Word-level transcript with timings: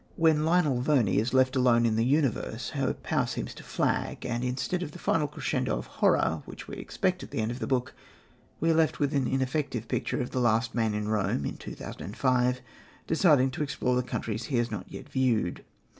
When 0.15 0.45
Lionel 0.45 0.81
Verney 0.81 1.19
is 1.19 1.31
left 1.31 1.55
alone 1.55 1.85
in 1.85 1.95
the 1.95 2.03
universe, 2.03 2.71
her 2.71 2.91
power 2.91 3.27
seems 3.27 3.53
to 3.53 3.61
flag, 3.63 4.25
and 4.25 4.43
instead 4.43 4.81
of 4.81 4.93
the 4.93 4.97
final 4.97 5.27
crescendo 5.27 5.77
of 5.77 5.85
horror, 5.85 6.41
which 6.47 6.67
we 6.67 6.77
expect 6.77 7.21
at 7.21 7.29
the 7.29 7.37
end 7.37 7.51
of 7.51 7.59
the 7.59 7.67
book, 7.67 7.93
we 8.59 8.71
are 8.71 8.73
left 8.73 8.99
with 8.99 9.13
an 9.13 9.27
ineffective 9.27 9.87
picture 9.87 10.19
of 10.19 10.31
the 10.31 10.41
last 10.41 10.73
man 10.73 10.95
in 10.95 11.07
Rome 11.09 11.45
in 11.45 11.55
2005 11.57 12.61
deciding 13.05 13.51
to 13.51 13.61
explore 13.61 13.95
the 13.95 14.01
countries 14.01 14.45
he 14.45 14.57
has 14.57 14.71
not 14.71 14.87
yet 14.91 15.07
viewed. 15.07 15.63